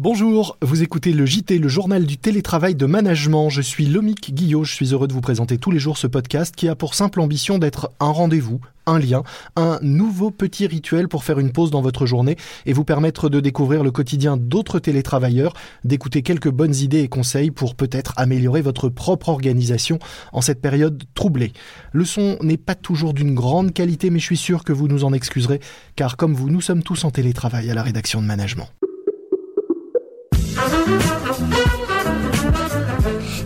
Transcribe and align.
Bonjour, 0.00 0.56
vous 0.62 0.84
écoutez 0.84 1.12
le 1.12 1.26
JT, 1.26 1.58
le 1.58 1.66
journal 1.66 2.06
du 2.06 2.18
télétravail 2.18 2.76
de 2.76 2.86
management. 2.86 3.50
Je 3.50 3.60
suis 3.60 3.84
Lomic 3.84 4.32
Guillot, 4.32 4.62
je 4.62 4.72
suis 4.72 4.92
heureux 4.92 5.08
de 5.08 5.12
vous 5.12 5.20
présenter 5.20 5.58
tous 5.58 5.72
les 5.72 5.80
jours 5.80 5.98
ce 5.98 6.06
podcast 6.06 6.54
qui 6.54 6.68
a 6.68 6.76
pour 6.76 6.94
simple 6.94 7.20
ambition 7.20 7.58
d'être 7.58 7.90
un 7.98 8.10
rendez-vous, 8.10 8.60
un 8.86 9.00
lien, 9.00 9.24
un 9.56 9.80
nouveau 9.82 10.30
petit 10.30 10.68
rituel 10.68 11.08
pour 11.08 11.24
faire 11.24 11.40
une 11.40 11.50
pause 11.50 11.72
dans 11.72 11.80
votre 11.80 12.06
journée 12.06 12.36
et 12.64 12.72
vous 12.72 12.84
permettre 12.84 13.28
de 13.28 13.40
découvrir 13.40 13.82
le 13.82 13.90
quotidien 13.90 14.36
d'autres 14.36 14.78
télétravailleurs, 14.78 15.54
d'écouter 15.82 16.22
quelques 16.22 16.50
bonnes 16.50 16.76
idées 16.76 17.00
et 17.00 17.08
conseils 17.08 17.50
pour 17.50 17.74
peut-être 17.74 18.12
améliorer 18.16 18.62
votre 18.62 18.88
propre 18.88 19.30
organisation 19.30 19.98
en 20.32 20.42
cette 20.42 20.60
période 20.60 21.02
troublée. 21.14 21.52
Le 21.90 22.04
son 22.04 22.38
n'est 22.40 22.56
pas 22.56 22.76
toujours 22.76 23.14
d'une 23.14 23.34
grande 23.34 23.74
qualité 23.74 24.10
mais 24.10 24.20
je 24.20 24.26
suis 24.26 24.36
sûr 24.36 24.62
que 24.62 24.72
vous 24.72 24.86
nous 24.86 25.02
en 25.02 25.12
excuserez 25.12 25.58
car 25.96 26.16
comme 26.16 26.34
vous, 26.34 26.50
nous 26.50 26.60
sommes 26.60 26.84
tous 26.84 27.02
en 27.02 27.10
télétravail 27.10 27.68
à 27.68 27.74
la 27.74 27.82
rédaction 27.82 28.22
de 28.22 28.26
management. 28.28 28.68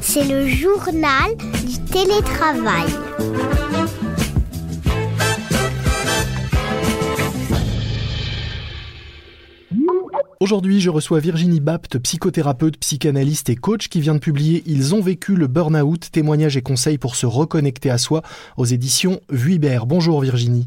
C'est 0.01 0.25
le 0.25 0.47
journal 0.47 1.37
du 1.67 1.79
télétravail. 1.91 2.87
Aujourd'hui, 10.43 10.81
je 10.81 10.91
reçois 10.91 11.21
Virginie 11.21 11.61
Bapt, 11.61 11.99
psychothérapeute, 11.99 12.77
psychanalyste 12.77 13.49
et 13.49 13.55
coach 13.55 13.89
qui 13.89 14.01
vient 14.01 14.15
de 14.15 14.19
publier 14.19 14.65
Ils 14.67 14.93
ont 14.93 15.01
vécu 15.01 15.37
le 15.37 15.47
burn-out, 15.47 16.11
témoignages 16.11 16.57
et 16.57 16.63
conseils 16.63 16.99
pour 16.99 17.15
se 17.15 17.27
reconnecter 17.27 17.91
à 17.91 17.97
soi 17.97 18.23
aux 18.57 18.65
éditions 18.65 19.21
Vuibert. 19.31 19.87
Bonjour 19.87 20.21
Virginie. 20.21 20.67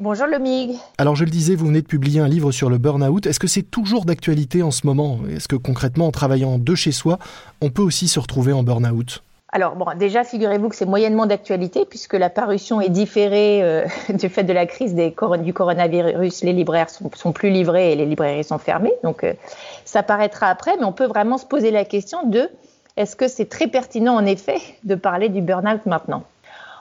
Bonjour 0.00 0.26
le 0.26 0.38
MIG. 0.38 0.78
Alors 0.96 1.14
je 1.14 1.24
le 1.24 1.30
disais, 1.30 1.54
vous 1.54 1.66
venez 1.66 1.82
de 1.82 1.86
publier 1.86 2.22
un 2.22 2.26
livre 2.26 2.52
sur 2.52 2.70
le 2.70 2.78
burn-out. 2.78 3.26
Est-ce 3.26 3.38
que 3.38 3.46
c'est 3.46 3.70
toujours 3.70 4.06
d'actualité 4.06 4.62
en 4.62 4.70
ce 4.70 4.86
moment? 4.86 5.18
Est-ce 5.30 5.46
que 5.46 5.56
concrètement, 5.56 6.06
en 6.06 6.10
travaillant 6.10 6.56
de 6.56 6.74
chez 6.74 6.90
soi, 6.90 7.18
on 7.60 7.68
peut 7.68 7.82
aussi 7.82 8.08
se 8.08 8.18
retrouver 8.18 8.54
en 8.54 8.62
burn-out? 8.62 9.22
Alors 9.52 9.76
bon, 9.76 9.84
déjà 9.98 10.24
figurez-vous 10.24 10.70
que 10.70 10.74
c'est 10.74 10.86
moyennement 10.86 11.26
d'actualité 11.26 11.84
puisque 11.84 12.14
la 12.14 12.30
parution 12.30 12.80
est 12.80 12.88
différée 12.88 13.62
euh, 13.62 13.84
du 14.08 14.30
fait 14.30 14.42
de 14.42 14.54
la 14.54 14.64
crise 14.64 14.94
des 14.94 15.14
du 15.42 15.52
coronavirus. 15.52 16.44
Les 16.44 16.54
libraires 16.54 16.88
sont, 16.88 17.10
sont, 17.14 17.32
plus 17.32 17.50
livrés 17.50 17.92
et 17.92 17.94
les 17.94 18.06
librairies 18.06 18.44
sont 18.44 18.56
fermées, 18.56 18.94
donc 19.04 19.22
euh, 19.22 19.34
ça 19.84 20.02
paraîtra 20.02 20.46
après. 20.46 20.78
Mais 20.78 20.84
on 20.84 20.92
peut 20.92 21.08
vraiment 21.08 21.36
se 21.36 21.44
poser 21.44 21.70
la 21.70 21.84
question 21.84 22.26
de 22.26 22.48
est-ce 22.96 23.16
que 23.16 23.28
c'est 23.28 23.50
très 23.50 23.66
pertinent 23.66 24.14
en 24.14 24.24
effet 24.24 24.60
de 24.82 24.94
parler 24.94 25.28
du 25.28 25.42
burn-out 25.42 25.84
maintenant? 25.84 26.24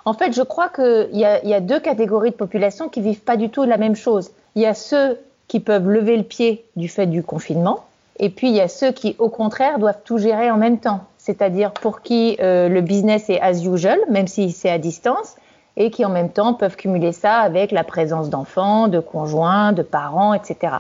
En 0.05 0.13
fait, 0.13 0.33
je 0.33 0.41
crois 0.41 0.69
qu'il 0.69 1.09
y, 1.13 1.25
a 1.25 1.59
deux 1.59 1.79
catégories 1.79 2.31
de 2.31 2.35
population 2.35 2.89
qui 2.89 3.01
vivent 3.01 3.21
pas 3.21 3.37
du 3.37 3.49
tout 3.49 3.63
la 3.63 3.77
même 3.77 3.95
chose. 3.95 4.31
Il 4.55 4.61
y 4.61 4.65
a 4.65 4.73
ceux 4.73 5.19
qui 5.47 5.59
peuvent 5.59 5.89
lever 5.89 6.17
le 6.17 6.23
pied 6.23 6.65
du 6.75 6.87
fait 6.87 7.05
du 7.05 7.23
confinement, 7.23 7.85
et 8.19 8.29
puis 8.29 8.49
il 8.49 8.55
y 8.55 8.61
a 8.61 8.67
ceux 8.67 8.91
qui, 8.91 9.15
au 9.19 9.29
contraire, 9.29 9.79
doivent 9.79 10.01
tout 10.03 10.17
gérer 10.17 10.51
en 10.51 10.57
même 10.57 10.79
temps. 10.79 11.01
C'est-à-dire 11.17 11.71
pour 11.71 12.01
qui 12.01 12.37
euh, 12.41 12.69
le 12.69 12.81
business 12.81 13.29
est 13.29 13.39
as 13.41 13.63
usual, 13.63 13.99
même 14.09 14.27
si 14.27 14.51
c'est 14.51 14.69
à 14.69 14.77
distance, 14.77 15.35
et 15.77 15.91
qui 15.91 16.03
en 16.05 16.09
même 16.09 16.29
temps 16.29 16.53
peuvent 16.53 16.75
cumuler 16.75 17.13
ça 17.13 17.37
avec 17.37 17.71
la 17.71 17.83
présence 17.83 18.29
d'enfants, 18.29 18.87
de 18.87 18.99
conjoints, 18.99 19.71
de 19.71 19.81
parents, 19.81 20.33
etc. 20.33 20.73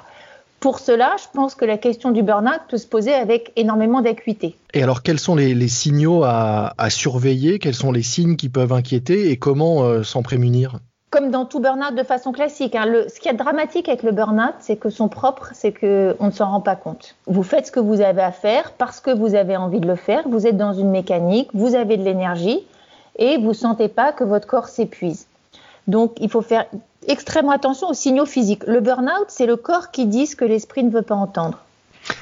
Pour 0.59 0.79
cela, 0.79 1.15
je 1.17 1.25
pense 1.33 1.55
que 1.55 1.63
la 1.63 1.77
question 1.77 2.11
du 2.11 2.21
burn-out 2.21 2.61
peut 2.67 2.77
se 2.77 2.87
poser 2.87 3.13
avec 3.13 3.53
énormément 3.55 4.01
d'acuité. 4.01 4.57
Et 4.73 4.83
alors, 4.83 5.03
quels 5.03 5.19
sont 5.19 5.35
les, 5.35 5.67
signaux 5.67 6.23
à, 6.25 6.73
surveiller? 6.89 7.59
Quels 7.59 7.75
sont 7.75 7.91
les 7.91 8.01
signes 8.01 8.35
qui 8.35 8.49
peuvent 8.49 8.73
inquiéter? 8.73 9.31
Et 9.31 9.37
comment 9.37 9.83
euh, 9.83 10.03
s'en 10.03 10.21
prémunir? 10.21 10.79
Comme 11.11 11.31
dans 11.31 11.45
tout 11.45 11.59
burn-out 11.61 11.95
de 11.95 12.03
façon 12.03 12.33
classique. 12.33 12.75
Hein, 12.75 13.05
ce 13.07 13.19
qui 13.19 13.29
est 13.29 13.33
dramatique 13.33 13.87
avec 13.87 14.03
le 14.03 14.11
burn-out, 14.11 14.55
c'est 14.59 14.75
que 14.75 14.89
son 14.89 15.07
propre, 15.07 15.49
c'est 15.53 15.71
qu'on 15.71 16.25
ne 16.25 16.31
s'en 16.31 16.51
rend 16.51 16.61
pas 16.61 16.75
compte. 16.75 17.15
Vous 17.25 17.43
faites 17.43 17.67
ce 17.67 17.71
que 17.71 17.79
vous 17.79 18.01
avez 18.01 18.21
à 18.21 18.31
faire 18.31 18.73
parce 18.73 18.99
que 18.99 19.11
vous 19.11 19.35
avez 19.35 19.55
envie 19.55 19.79
de 19.79 19.87
le 19.87 19.95
faire. 19.95 20.27
Vous 20.27 20.45
êtes 20.45 20.57
dans 20.57 20.73
une 20.73 20.91
mécanique, 20.91 21.49
vous 21.53 21.73
avez 21.73 21.95
de 21.95 22.03
l'énergie 22.03 22.59
et 23.17 23.37
vous 23.37 23.53
sentez 23.53 23.87
pas 23.87 24.11
que 24.11 24.25
votre 24.25 24.47
corps 24.47 24.67
s'épuise. 24.67 25.25
Donc, 25.87 26.13
il 26.19 26.29
faut 26.29 26.41
faire 26.41 26.65
extrêmement 27.07 27.51
attention 27.51 27.89
aux 27.89 27.93
signaux 27.93 28.25
physiques. 28.25 28.63
Le 28.67 28.79
burn-out, 28.79 29.27
c'est 29.27 29.45
le 29.45 29.55
corps 29.55 29.91
qui 29.91 30.05
dit 30.05 30.27
ce 30.27 30.35
que 30.35 30.45
l'esprit 30.45 30.83
ne 30.83 30.91
veut 30.91 31.01
pas 31.01 31.15
entendre. 31.15 31.59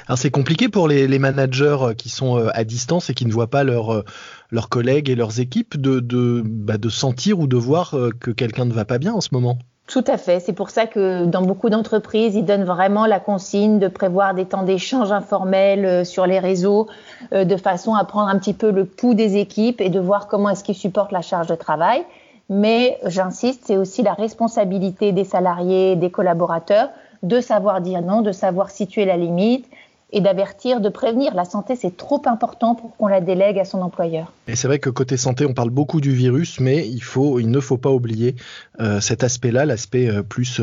Alors 0.06 0.18
c'est 0.18 0.30
compliqué 0.30 0.68
pour 0.68 0.88
les, 0.88 1.18
managers 1.18 1.76
euh, 1.80 1.94
qui 1.94 2.08
sont 2.08 2.38
euh, 2.38 2.48
à 2.54 2.64
distance 2.64 3.10
et 3.10 3.14
qui 3.14 3.26
ne 3.26 3.32
voient 3.32 3.48
pas 3.48 3.64
euh, 3.64 4.02
leurs 4.50 4.68
collègues 4.68 5.08
et 5.10 5.14
leurs 5.14 5.40
équipes 5.40 5.80
de, 5.80 6.00
de, 6.00 6.42
bah, 6.44 6.78
de 6.78 6.88
sentir 6.88 7.38
ou 7.38 7.46
de 7.46 7.56
voir 7.56 7.94
que 8.20 8.30
quelqu'un 8.30 8.64
ne 8.64 8.72
va 8.72 8.84
pas 8.84 8.98
bien 8.98 9.12
en 9.12 9.20
ce 9.20 9.28
moment. 9.32 9.58
Tout 9.86 10.04
à 10.06 10.18
fait. 10.18 10.40
C'est 10.40 10.52
pour 10.52 10.68
ça 10.68 10.86
que 10.86 11.24
dans 11.24 11.40
beaucoup 11.40 11.70
d'entreprises, 11.70 12.34
ils 12.34 12.44
donnent 12.44 12.64
vraiment 12.64 13.06
la 13.06 13.20
consigne 13.20 13.78
de 13.78 13.88
prévoir 13.88 14.34
des 14.34 14.44
temps 14.44 14.62
d'échange 14.62 15.12
informels 15.12 16.04
sur 16.04 16.26
les 16.26 16.38
réseaux, 16.38 16.88
de 17.32 17.56
façon 17.56 17.94
à 17.94 18.04
prendre 18.04 18.28
un 18.28 18.38
petit 18.38 18.52
peu 18.52 18.70
le 18.70 18.84
pouls 18.84 19.14
des 19.14 19.38
équipes 19.38 19.80
et 19.80 19.88
de 19.88 19.98
voir 19.98 20.28
comment 20.28 20.50
est-ce 20.50 20.62
qu'ils 20.62 20.74
supportent 20.74 21.12
la 21.12 21.22
charge 21.22 21.46
de 21.46 21.54
travail 21.54 22.04
mais 22.48 22.98
j'insiste, 23.04 23.64
c'est 23.66 23.76
aussi 23.76 24.02
la 24.02 24.14
responsabilité 24.14 25.12
des 25.12 25.24
salariés, 25.24 25.96
des 25.96 26.10
collaborateurs 26.10 26.90
de 27.22 27.40
savoir 27.40 27.80
dire 27.80 28.02
non, 28.02 28.22
de 28.22 28.32
savoir 28.32 28.70
situer 28.70 29.04
la 29.04 29.16
limite 29.16 29.66
et 30.10 30.22
d'avertir, 30.22 30.80
de 30.80 30.88
prévenir. 30.88 31.34
La 31.34 31.44
santé, 31.44 31.76
c'est 31.76 31.94
trop 31.94 32.22
important 32.24 32.74
pour 32.74 32.96
qu'on 32.96 33.08
la 33.08 33.20
délègue 33.20 33.58
à 33.58 33.66
son 33.66 33.82
employeur. 33.82 34.32
Et 34.46 34.56
c'est 34.56 34.66
vrai 34.66 34.78
que 34.78 34.88
côté 34.88 35.18
santé, 35.18 35.44
on 35.44 35.52
parle 35.52 35.68
beaucoup 35.68 36.00
du 36.00 36.12
virus, 36.12 36.60
mais 36.60 36.88
il, 36.88 37.50
ne 37.50 37.60
faut 37.60 37.76
pas 37.76 37.90
oublier 37.90 38.34
euh, 38.80 39.00
cet 39.00 39.22
aspect-là, 39.22 39.66
l'aspect 39.66 40.08
euh, 40.08 40.22
plus 40.22 40.60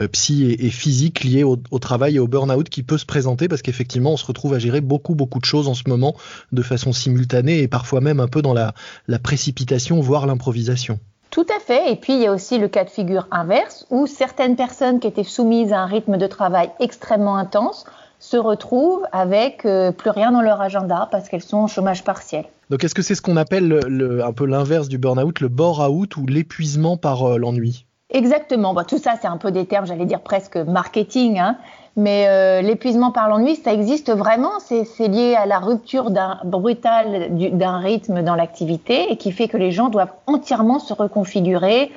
euh, 0.00 0.08
psy 0.08 0.50
et, 0.58 0.70
physique 0.70 1.22
lié 1.22 1.44
au, 1.44 1.56
travail 1.78 2.16
et 2.16 2.18
au 2.18 2.26
burn-out 2.26 2.68
qui 2.68 2.82
peut 2.82 2.98
se 2.98 3.06
présenter 3.06 3.46
parce 3.46 3.62
qu'effectivement, 3.62 4.14
on 4.14 4.16
se 4.16 4.26
retrouve 4.26 4.54
à 4.54 4.58
gérer 4.58 4.80
beaucoup, 4.80 5.14
beaucoup 5.14 5.38
de 5.38 5.44
choses 5.44 5.68
en 5.68 5.74
ce 5.74 5.84
moment 5.86 6.16
de 6.50 6.62
façon 6.62 6.92
simultanée 6.92 7.60
et 7.60 7.68
parfois 7.68 8.00
même 8.00 8.18
un 8.18 8.28
peu 8.28 8.42
dans 8.42 8.54
la 8.54 8.72
précipitation, 9.20 10.00
voire 10.00 10.26
l'improvisation. 10.26 10.98
Tout 11.30 11.46
à 11.54 11.60
fait. 11.60 11.92
Et 11.92 11.96
puis, 11.96 12.14
il 12.14 12.20
y 12.20 12.26
a 12.26 12.32
aussi 12.32 12.58
le 12.58 12.68
cas 12.68 12.84
de 12.84 12.90
figure 12.90 13.26
inverse 13.30 13.86
où 13.90 14.06
certaines 14.06 14.56
personnes 14.56 15.00
qui 15.00 15.06
étaient 15.06 15.24
soumises 15.24 15.72
à 15.72 15.80
un 15.80 15.86
rythme 15.86 16.16
de 16.16 16.26
travail 16.26 16.70
extrêmement 16.80 17.36
intense 17.36 17.84
se 18.18 18.36
retrouvent 18.36 19.06
avec 19.12 19.64
euh, 19.64 19.92
plus 19.92 20.10
rien 20.10 20.32
dans 20.32 20.42
leur 20.42 20.60
agenda 20.60 21.08
parce 21.10 21.28
qu'elles 21.28 21.42
sont 21.42 21.64
au 21.64 21.68
chômage 21.68 22.02
partiel. 22.02 22.44
Donc, 22.70 22.84
est-ce 22.84 22.94
que 22.94 23.02
c'est 23.02 23.14
ce 23.14 23.22
qu'on 23.22 23.36
appelle 23.36 23.68
le, 23.68 24.24
un 24.24 24.32
peu 24.32 24.44
l'inverse 24.44 24.88
du 24.88 24.98
burn-out, 24.98 25.40
le 25.40 25.48
bore-out 25.48 26.16
ou 26.16 26.26
l'épuisement 26.26 26.96
par 26.96 27.24
euh, 27.24 27.38
l'ennui? 27.38 27.86
Exactement. 28.10 28.74
tout 28.84 28.98
ça, 28.98 29.14
c'est 29.20 29.26
un 29.26 29.36
peu 29.36 29.50
des 29.50 29.66
termes, 29.66 29.86
j'allais 29.86 30.06
dire 30.06 30.20
presque 30.20 30.56
marketing. 30.56 31.38
Hein. 31.38 31.58
Mais 31.96 32.26
euh, 32.28 32.62
l'épuisement 32.62 33.10
par 33.10 33.28
l'ennui, 33.28 33.56
ça 33.56 33.72
existe 33.72 34.10
vraiment? 34.10 34.60
C'est 34.60 35.08
lié 35.08 35.34
à 35.34 35.46
la 35.46 35.58
rupture 35.58 36.10
brutale 36.44 37.28
d'un 37.36 37.78
rythme 37.78 38.22
dans 38.22 38.34
l'activité 38.34 39.12
et 39.12 39.16
qui 39.16 39.32
fait 39.32 39.48
que 39.48 39.56
les 39.56 39.72
gens 39.72 39.88
doivent 39.88 40.12
entièrement 40.26 40.78
se 40.78 40.94
reconfigurer, 40.94 41.90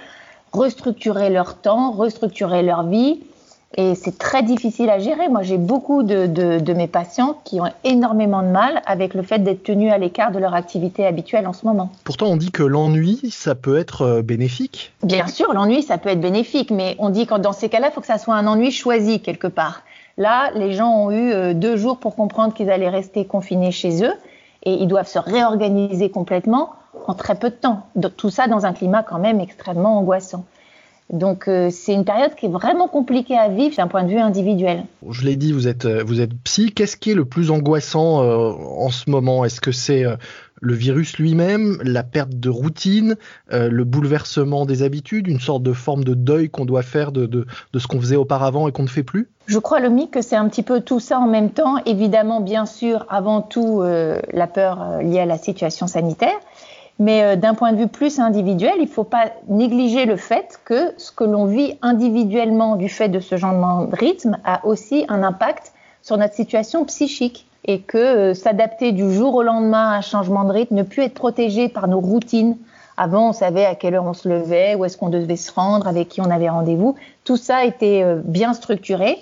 restructurer 0.51 1.29
leur 1.29 1.55
temps, 1.55 1.91
restructurer 1.91 2.61
leur 2.61 2.83
vie. 2.83 3.21
Et 3.77 3.95
c'est 3.95 4.17
très 4.17 4.43
difficile 4.43 4.89
à 4.89 4.99
gérer. 4.99 5.29
Moi, 5.29 5.43
j'ai 5.43 5.57
beaucoup 5.57 6.03
de, 6.03 6.25
de, 6.27 6.59
de, 6.59 6.73
mes 6.73 6.87
patients 6.87 7.39
qui 7.45 7.61
ont 7.61 7.71
énormément 7.85 8.41
de 8.41 8.49
mal 8.49 8.81
avec 8.85 9.13
le 9.13 9.21
fait 9.21 9.39
d'être 9.39 9.63
tenus 9.63 9.93
à 9.93 9.97
l'écart 9.97 10.31
de 10.31 10.39
leur 10.39 10.53
activité 10.53 11.05
habituelle 11.05 11.47
en 11.47 11.53
ce 11.53 11.65
moment. 11.65 11.89
Pourtant, 12.03 12.27
on 12.27 12.35
dit 12.35 12.51
que 12.51 12.63
l'ennui, 12.63 13.19
ça 13.31 13.55
peut 13.55 13.77
être 13.77 14.01
euh, 14.01 14.21
bénéfique. 14.21 14.91
Bien 15.03 15.27
sûr, 15.27 15.53
l'ennui, 15.53 15.83
ça 15.83 15.97
peut 15.97 16.09
être 16.09 16.19
bénéfique, 16.19 16.69
mais 16.69 16.95
on 16.99 17.09
dit 17.09 17.25
que 17.25 17.35
dans 17.35 17.53
ces 17.53 17.69
cas-là, 17.69 17.87
il 17.91 17.93
faut 17.93 18.01
que 18.01 18.07
ça 18.07 18.17
soit 18.17 18.35
un 18.35 18.45
ennui 18.45 18.71
choisi 18.71 19.21
quelque 19.21 19.47
part. 19.47 19.83
Là, 20.17 20.51
les 20.55 20.73
gens 20.73 20.93
ont 20.93 21.11
eu 21.11 21.31
euh, 21.31 21.53
deux 21.53 21.77
jours 21.77 21.97
pour 21.97 22.15
comprendre 22.17 22.53
qu'ils 22.53 22.69
allaient 22.69 22.89
rester 22.89 23.23
confinés 23.23 23.71
chez 23.71 24.03
eux 24.03 24.13
et 24.63 24.73
ils 24.73 24.87
doivent 24.87 25.07
se 25.07 25.19
réorganiser 25.19 26.09
complètement 26.09 26.71
en 27.07 27.13
très 27.13 27.35
peu 27.35 27.49
de 27.49 27.55
temps. 27.55 27.87
Tout 28.17 28.29
ça 28.29 28.47
dans 28.47 28.65
un 28.65 28.73
climat 28.73 29.03
quand 29.03 29.19
même 29.19 29.39
extrêmement 29.39 29.97
angoissant. 29.97 30.43
Donc 31.11 31.47
euh, 31.47 31.69
c'est 31.69 31.93
une 31.93 32.05
période 32.05 32.35
qui 32.35 32.45
est 32.45 32.49
vraiment 32.49 32.87
compliquée 32.87 33.37
à 33.37 33.49
vivre 33.49 33.75
d'un 33.75 33.87
point 33.87 34.03
de 34.03 34.09
vue 34.09 34.19
individuel. 34.19 34.85
Je 35.09 35.25
l'ai 35.25 35.35
dit, 35.35 35.51
vous 35.51 35.67
êtes 35.67 35.85
euh, 35.85 36.03
vous 36.05 36.21
êtes 36.21 36.33
psy. 36.43 36.71
Qu'est-ce 36.71 36.95
qui 36.95 37.11
est 37.11 37.15
le 37.15 37.25
plus 37.25 37.51
angoissant 37.51 38.23
euh, 38.23 38.53
en 38.77 38.89
ce 38.89 39.09
moment? 39.09 39.43
Est-ce 39.43 39.59
que 39.59 39.73
c'est 39.73 40.05
le 40.61 40.73
virus 40.73 41.17
lui-même, 41.17 41.79
la 41.83 42.03
perte 42.03 42.35
de 42.35 42.49
routine, 42.49 43.15
le 43.49 43.83
bouleversement 43.83 44.67
des 44.67 44.83
habitudes, 44.83 45.27
une 45.27 45.39
sorte 45.39 45.63
de 45.63 45.73
forme 45.73 46.03
de 46.03 46.13
deuil 46.13 46.49
qu'on 46.49 46.65
doit 46.65 46.83
faire 46.83 47.11
de, 47.11 47.25
de, 47.25 47.47
de 47.73 47.79
ce 47.79 47.87
qu'on 47.87 47.99
faisait 47.99 48.15
auparavant 48.15 48.67
et 48.67 48.71
qu'on 48.71 48.83
ne 48.83 48.87
fait 48.87 49.01
plus? 49.01 49.27
Je 49.47 49.57
crois, 49.57 49.79
mythe 49.89 50.11
que 50.11 50.21
c'est 50.21 50.35
un 50.35 50.47
petit 50.47 50.61
peu 50.61 50.81
tout 50.81 50.99
ça 50.99 51.19
en 51.19 51.27
même 51.27 51.49
temps. 51.49 51.77
Évidemment, 51.87 52.41
bien 52.41 52.67
sûr, 52.67 53.07
avant 53.09 53.41
tout, 53.41 53.81
la 53.81 54.47
peur 54.47 54.99
liée 55.01 55.19
à 55.19 55.25
la 55.25 55.39
situation 55.39 55.87
sanitaire. 55.87 56.39
Mais 57.01 57.23
euh, 57.23 57.35
d'un 57.35 57.55
point 57.55 57.73
de 57.73 57.77
vue 57.77 57.87
plus 57.87 58.19
individuel, 58.19 58.73
il 58.77 58.83
ne 58.83 58.87
faut 58.87 59.03
pas 59.03 59.31
négliger 59.47 60.05
le 60.05 60.17
fait 60.17 60.59
que 60.65 60.93
ce 60.97 61.11
que 61.11 61.23
l'on 61.23 61.45
vit 61.45 61.79
individuellement 61.81 62.75
du 62.75 62.89
fait 62.89 63.09
de 63.09 63.19
ce 63.19 63.37
changement 63.37 63.85
de 63.85 63.95
rythme 63.95 64.37
a 64.45 64.63
aussi 64.67 65.05
un 65.09 65.23
impact 65.23 65.73
sur 66.03 66.17
notre 66.17 66.35
situation 66.35 66.85
psychique 66.85 67.47
et 67.65 67.81
que 67.81 67.97
euh, 67.97 68.33
s'adapter 68.35 68.91
du 68.91 69.11
jour 69.11 69.33
au 69.33 69.41
lendemain 69.41 69.89
à 69.89 69.97
un 69.97 70.01
changement 70.01 70.43
de 70.43 70.51
rythme, 70.51 70.75
ne 70.75 70.83
plus 70.83 71.01
être 71.01 71.15
protégé 71.15 71.69
par 71.69 71.87
nos 71.87 71.99
routines. 71.99 72.55
Avant, 72.97 73.29
on 73.29 73.33
savait 73.33 73.65
à 73.65 73.73
quelle 73.73 73.95
heure 73.95 74.05
on 74.05 74.13
se 74.13 74.29
levait, 74.29 74.75
où 74.75 74.85
est-ce 74.85 74.95
qu'on 74.95 75.09
devait 75.09 75.37
se 75.37 75.51
rendre, 75.51 75.87
avec 75.87 76.07
qui 76.07 76.21
on 76.21 76.29
avait 76.29 76.49
rendez-vous. 76.49 76.93
Tout 77.23 77.37
ça 77.37 77.65
était 77.65 78.03
euh, 78.03 78.21
bien 78.23 78.53
structuré. 78.53 79.17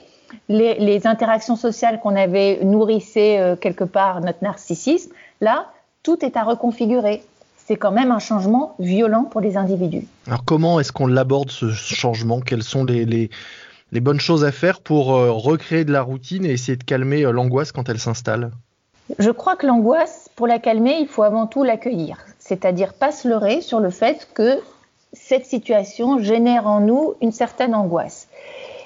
les, 0.49 1.07
interactions 1.07 1.55
sociales 1.55 2.01
qu'on 2.01 2.17
avait 2.17 2.59
nourrissaient 2.61 3.55
quelque 3.61 3.85
part 3.85 4.19
notre 4.19 4.43
narcissisme, 4.43 5.13
là, 5.39 5.67
tout 6.03 6.25
est 6.25 6.35
à 6.35 6.43
reconfigurer. 6.43 7.23
C'est 7.69 7.77
quand 7.77 7.91
même 7.91 8.11
un 8.11 8.19
changement 8.19 8.75
violent 8.79 9.23
pour 9.23 9.39
les 9.39 9.55
individus. 9.55 10.05
Alors 10.27 10.43
comment 10.43 10.81
est-ce 10.81 10.91
qu'on 10.91 11.07
l'aborde 11.07 11.49
ce 11.49 11.69
changement? 11.71 12.41
Quelles 12.41 12.63
sont 12.63 12.83
les, 12.83 13.05
les, 13.05 13.99
bonnes 14.01 14.19
choses 14.19 14.43
à 14.43 14.51
faire 14.51 14.81
pour 14.81 15.07
recréer 15.07 15.85
de 15.85 15.93
la 15.93 16.01
routine 16.01 16.45
et 16.45 16.49
essayer 16.49 16.75
de 16.75 16.83
calmer 16.83 17.21
l'angoisse 17.31 17.71
quand 17.71 17.87
elle 17.87 17.99
s'installe? 17.99 18.51
Je 19.17 19.29
crois 19.29 19.55
que 19.55 19.65
l'angoisse, 19.65 20.29
pour 20.35 20.47
la 20.47 20.59
calmer, 20.59 20.97
il 20.99 21.07
faut 21.07 21.23
avant 21.23 21.47
tout 21.47 21.63
l'accueillir 21.63 22.17
c'est-à-dire 22.49 22.93
pas 22.93 23.11
se 23.11 23.27
leurrer 23.27 23.61
sur 23.61 23.79
le 23.79 23.91
fait 23.91 24.27
que 24.33 24.59
cette 25.13 25.45
situation 25.45 26.19
génère 26.19 26.65
en 26.65 26.79
nous 26.79 27.13
une 27.21 27.31
certaine 27.31 27.75
angoisse. 27.75 28.27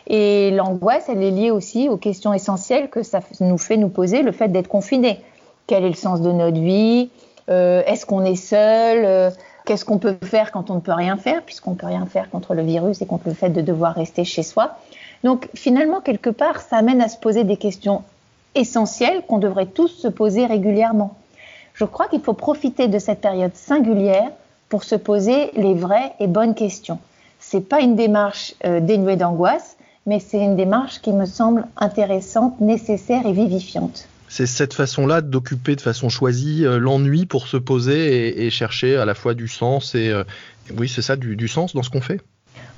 Et 0.08 0.52
l'angoisse, 0.52 1.06
elle 1.08 1.24
est 1.24 1.32
liée 1.32 1.50
aussi 1.50 1.88
aux 1.88 1.96
questions 1.96 2.34
essentielles 2.34 2.90
que 2.90 3.04
ça 3.04 3.22
nous 3.40 3.58
fait 3.58 3.78
nous 3.78 3.88
poser, 3.88 4.22
le 4.22 4.34
fait 4.34 4.50
d'être 4.50 4.68
confiné. 4.68 5.22
Quel 5.66 5.86
est 5.86 5.90
le 5.90 5.96
sens 5.96 6.20
de 6.20 6.30
notre 6.30 6.60
vie? 6.60 7.10
euh, 7.10 7.23
Est-ce 7.48 8.06
qu'on 8.06 8.24
est 8.24 8.36
seul 8.36 9.06
euh, 9.06 9.30
Qu'est-ce 9.66 9.86
qu'on 9.86 9.98
peut 9.98 10.18
faire 10.24 10.52
quand 10.52 10.70
on 10.70 10.76
ne 10.76 10.80
peut 10.82 10.94
rien 10.94 11.16
faire, 11.16 11.42
puisqu'on 11.42 11.72
ne 11.72 11.76
peut 11.76 11.88
rien 11.88 12.06
faire 12.06 12.30
contre 12.30 12.54
le 12.54 12.64
virus 12.64 13.02
et 13.02 13.06
contre 13.06 13.30
le 13.30 13.34
fait 13.34 13.50
de 13.50 13.62
devoir 13.62 13.96
rester 13.96 14.26
chez 14.26 14.44
soi 14.44 14.78
Donc 15.24 15.48
finalement, 15.56 16.02
quelque 16.02 16.30
part, 16.30 16.62
ça 16.62 16.78
amène 16.78 17.02
à 17.02 17.08
se 17.08 17.18
poser 17.18 17.46
des 17.46 17.56
questions 17.56 18.04
essentielles 18.56 19.24
qu'on 19.28 19.38
devrait 19.38 19.68
tous 19.68 19.88
se 19.88 20.10
poser 20.10 20.46
régulièrement. 20.46 21.16
Je 21.74 21.86
crois 21.86 22.08
qu'il 22.08 22.22
faut 22.22 22.34
profiter 22.34 22.88
de 22.88 23.00
cette 23.00 23.22
période 23.22 23.56
singulière 23.56 24.30
pour 24.70 24.84
se 24.84 24.96
poser 24.96 25.52
les 25.56 25.74
vraies 25.74 26.14
et 26.20 26.28
bonnes 26.28 26.56
questions. 26.56 27.00
C'est 27.40 27.68
pas 27.68 27.80
une 27.82 27.96
démarche 27.96 28.56
euh, 28.66 28.80
dénuée 28.80 29.16
d'angoisse, 29.16 29.78
mais 30.06 30.20
c'est 30.20 30.44
une 30.44 30.56
démarche 30.56 31.02
qui 31.02 31.14
me 31.14 31.26
semble 31.26 31.68
intéressante, 31.78 32.60
nécessaire 32.60 33.26
et 33.26 33.32
vivifiante. 33.32 34.08
C'est 34.34 34.48
cette 34.48 34.74
façon-là 34.74 35.22
d'occuper 35.22 35.76
de 35.76 35.82
façon 35.82 36.10
choisie 36.10 36.66
euh, 36.66 36.80
l'ennui 36.80 37.28
pour 37.28 37.48
se 37.48 37.56
poser 37.56 38.44
et, 38.44 38.50
chercher 38.50 38.98
à 38.98 39.06
la 39.06 39.14
fois 39.14 39.36
du 39.36 39.48
sens 39.48 39.94
et 39.94 40.10
euh, 40.10 40.24
oui, 40.76 40.90
c'est 40.90 41.04
ça, 41.04 41.16
du, 41.16 41.48
sens 41.48 41.76
dans 41.76 41.84
ce 41.84 41.92
qu'on 41.92 42.02
fait. 42.02 42.20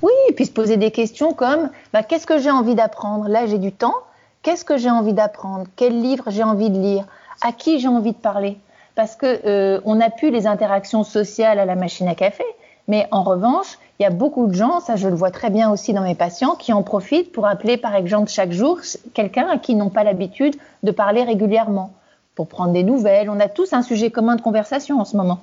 Oui, 0.02 0.12
et 0.28 0.34
puis 0.34 0.48
se 0.48 0.52
poser 0.52 0.75
des 0.75 0.92
questions 0.92 1.31
comme 1.31 1.69
bah, 1.94 2.04
qu'est-ce 2.04 2.28
que 2.28 2.40
j'ai 2.40 2.52
envie 2.52 2.75
d'apprendre? 2.75 3.30
Là, 3.30 3.46
j'ai 3.46 3.57
du 3.57 3.72
temps. 3.72 3.96
Qu'est-ce 4.42 4.66
que 4.66 4.78
j'ai 4.78 4.90
envie 4.90 5.13
d'apprendre? 5.13 5.66
Quel 5.78 6.02
livre 6.02 6.25
j'ai 6.28 6.44
envie 6.44 6.69
de 6.69 6.78
lire? 6.78 7.06
À 7.42 7.54
qui 7.54 7.80
j'ai 7.80 7.88
envie 7.88 8.12
de 8.12 8.18
parler? 8.18 8.57
Parce 8.96 9.16
que 9.16 9.40
euh, 9.46 9.80
on 9.86 9.96
n'a 9.96 10.10
plus 10.10 10.31
les 10.31 10.48
interactions 10.48 11.06
sociales 11.06 11.57
à 11.57 11.63
la 11.63 11.75
machine 11.75 12.10
à 12.10 12.16
café. 12.16 12.44
Mais 12.90 13.07
en 13.12 13.24
revanche, 13.24 13.78
il 14.00 14.03
y 14.03 14.06
a 14.06 14.09
beaucoup 14.09 14.47
de 14.47 14.53
gens, 14.53 14.80
ça 14.81 14.95
je 14.95 15.07
le 15.07 15.15
vois 15.15 15.31
très 15.31 15.50
bien 15.50 15.71
aussi 15.71 15.94
dans 15.94 16.03
mes 16.03 16.15
patients, 16.15 16.56
qui 16.56 16.74
en 16.74 16.83
profitent 16.83 17.31
pour 17.31 17.47
appeler 17.47 17.77
par 17.77 17.95
exemple 17.95 18.30
chaque 18.30 18.51
jour 18.51 18.80
quelqu'un 19.13 19.47
à 19.47 19.57
qui 19.57 19.71
ils 19.71 19.77
n'ont 19.77 19.89
pas 19.89 20.03
l'habitude 20.03 20.56
de 20.83 20.92
parler 20.92 21.24
régulièrement, 21.24 21.94
pour 22.36 22.47
prendre 22.47 22.74
des 22.74 22.83
nouvelles. 22.83 23.30
On 23.30 23.39
a 23.39 23.47
tous 23.47 23.74
un 23.74 23.81
sujet 23.81 24.12
commun 24.12 24.36
de 24.36 24.42
conversation 24.42 25.00
en 25.00 25.06
ce 25.06 25.15
moment. 25.15 25.39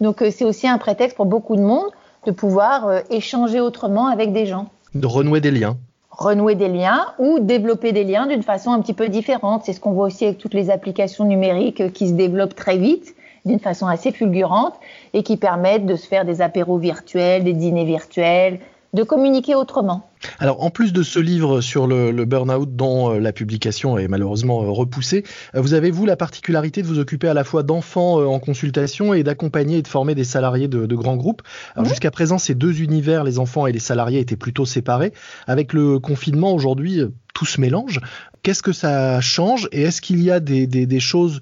Donc 0.00 0.22
euh, 0.22 0.30
c'est 0.30 0.44
aussi 0.44 0.66
un 0.66 0.78
prétexte 0.78 1.16
pour 1.16 1.26
beaucoup 1.26 1.56
de 1.56 1.62
monde 1.62 1.90
de 2.26 2.32
pouvoir 2.32 2.88
euh, 2.88 3.00
échanger 3.10 3.60
autrement 3.60 4.08
avec 4.08 4.32
des 4.32 4.46
gens. 4.46 4.66
De 4.94 5.06
renouer 5.06 5.40
des 5.40 5.50
liens 5.50 5.76
renouer 6.12 6.54
des 6.54 6.68
liens 6.68 7.06
ou 7.18 7.40
développer 7.40 7.92
des 7.92 8.04
liens 8.04 8.26
d'une 8.26 8.42
façon 8.42 8.70
un 8.70 8.80
petit 8.80 8.92
peu 8.92 9.08
différente. 9.08 9.62
C'est 9.64 9.72
ce 9.72 9.80
qu'on 9.80 9.92
voit 9.92 10.06
aussi 10.06 10.26
avec 10.26 10.38
toutes 10.38 10.54
les 10.54 10.70
applications 10.70 11.24
numériques 11.24 11.92
qui 11.92 12.08
se 12.08 12.12
développent 12.12 12.54
très 12.54 12.76
vite, 12.76 13.14
d'une 13.44 13.58
façon 13.58 13.86
assez 13.86 14.12
fulgurante, 14.12 14.74
et 15.12 15.22
qui 15.22 15.36
permettent 15.36 15.86
de 15.86 15.96
se 15.96 16.06
faire 16.06 16.24
des 16.24 16.40
apéros 16.40 16.78
virtuels, 16.78 17.44
des 17.44 17.52
dîners 17.52 17.84
virtuels, 17.84 18.60
de 18.92 19.02
communiquer 19.04 19.54
autrement. 19.54 20.10
Alors, 20.38 20.62
en 20.62 20.70
plus 20.70 20.92
de 20.92 21.02
ce 21.02 21.18
livre 21.18 21.62
sur 21.62 21.86
le, 21.86 22.12
burn-out 22.24 22.76
dont 22.76 23.14
euh, 23.14 23.18
la 23.18 23.32
publication 23.32 23.96
est 23.96 24.06
malheureusement 24.06 24.62
euh, 24.62 24.70
repoussée, 24.70 25.24
euh, 25.54 25.60
vous 25.60 25.72
avez, 25.72 25.90
vous, 25.90 26.04
la 26.04 26.16
particularité 26.16 26.82
de 26.82 26.86
vous 26.86 26.98
occuper 26.98 27.26
à 27.26 27.34
la 27.34 27.42
fois 27.42 27.62
d'enfants 27.62 28.22
en 28.22 28.38
consultation 28.38 29.14
et 29.14 29.22
d'accompagner 29.22 29.78
et 29.78 29.82
de 29.82 29.88
former 29.88 30.14
des 30.14 30.24
salariés 30.24 30.68
de, 30.68 30.94
grands 30.94 31.16
groupes. 31.16 31.42
Alors, 31.74 31.88
jusqu'à 31.88 32.10
présent, 32.10 32.36
ces 32.36 32.54
deux 32.54 32.82
univers, 32.82 33.24
les 33.24 33.38
enfants 33.38 33.66
et 33.66 33.72
les 33.72 33.78
salariés, 33.78 34.20
étaient 34.20 34.36
plutôt 34.36 34.66
séparés. 34.66 35.12
Avec 35.46 35.72
le 35.72 35.98
confinement, 35.98 36.52
aujourd'hui, 36.52 37.02
tout 37.34 37.46
se 37.46 37.60
mélange. 37.60 38.00
Qu'est-ce 38.42 38.62
que 38.62 38.72
ça 38.72 39.22
change 39.22 39.68
et 39.72 39.82
est-ce 39.82 40.02
qu'il 40.02 40.22
y 40.22 40.30
a 40.30 40.38
des, 40.38 41.00
choses 41.00 41.40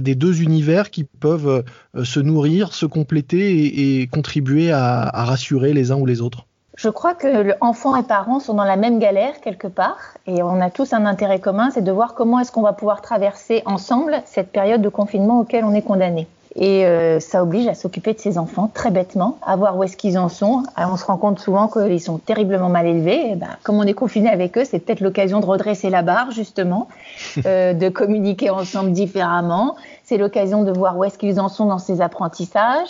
des 0.00 0.14
deux 0.14 0.42
univers 0.42 0.90
qui 0.90 1.04
peuvent 1.04 1.64
se 2.04 2.20
nourrir, 2.20 2.72
se 2.72 2.86
compléter 2.86 4.00
et, 4.00 4.06
contribuer 4.06 4.70
à 4.70 5.24
rassurer 5.24 5.72
les 5.72 5.90
uns 5.90 5.96
ou 5.96 6.06
les 6.06 6.20
autres? 6.20 6.47
Je 6.78 6.88
crois 6.88 7.14
que 7.14 7.52
enfants 7.60 7.96
et 7.96 8.04
parents 8.04 8.38
sont 8.38 8.54
dans 8.54 8.64
la 8.64 8.76
même 8.76 9.00
galère 9.00 9.40
quelque 9.40 9.66
part 9.66 9.98
et 10.28 10.44
on 10.44 10.60
a 10.60 10.70
tous 10.70 10.92
un 10.92 11.06
intérêt 11.06 11.40
commun, 11.40 11.70
c'est 11.72 11.82
de 11.82 11.90
voir 11.90 12.14
comment 12.14 12.38
est-ce 12.38 12.52
qu'on 12.52 12.62
va 12.62 12.72
pouvoir 12.72 13.02
traverser 13.02 13.62
ensemble 13.66 14.22
cette 14.24 14.52
période 14.52 14.80
de 14.80 14.88
confinement 14.88 15.40
auquel 15.40 15.64
on 15.64 15.74
est 15.74 15.82
condamné. 15.82 16.28
Et 16.54 16.86
euh, 16.86 17.18
ça 17.18 17.42
oblige 17.42 17.66
à 17.66 17.74
s'occuper 17.74 18.14
de 18.14 18.20
ses 18.20 18.38
enfants 18.38 18.70
très 18.72 18.92
bêtement, 18.92 19.38
à 19.44 19.56
voir 19.56 19.76
où 19.76 19.82
est-ce 19.82 19.96
qu'ils 19.96 20.18
en 20.18 20.28
sont. 20.28 20.62
on 20.76 20.96
se 20.96 21.04
rend 21.04 21.16
compte 21.16 21.40
souvent 21.40 21.66
qu'ils 21.66 22.00
sont 22.00 22.18
terriblement 22.18 22.68
mal 22.68 22.86
élevés. 22.86 23.32
Et 23.32 23.34
ben, 23.34 23.50
comme 23.64 23.76
on 23.76 23.84
est 23.84 23.94
confiné 23.94 24.30
avec 24.30 24.56
eux, 24.56 24.64
c'est 24.64 24.78
peut-être 24.78 25.00
l'occasion 25.00 25.40
de 25.40 25.46
redresser 25.46 25.90
la 25.90 26.02
barre 26.02 26.30
justement, 26.30 26.88
euh, 27.44 27.74
de 27.74 27.88
communiquer 27.88 28.50
ensemble 28.50 28.92
différemment. 28.92 29.74
C'est 30.04 30.16
l'occasion 30.16 30.62
de 30.62 30.72
voir 30.72 30.96
où 30.96 31.02
est-ce 31.02 31.18
qu'ils 31.18 31.40
en 31.40 31.48
sont 31.48 31.66
dans 31.66 31.78
ces 31.78 32.00
apprentissages, 32.00 32.88